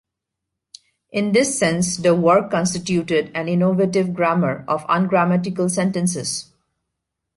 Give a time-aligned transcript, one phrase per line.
[1.11, 6.51] In this sense, the work constituted an innovative 'grammar of ungrammatical sentences'.